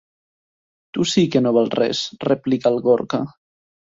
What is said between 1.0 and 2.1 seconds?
sí que no vals res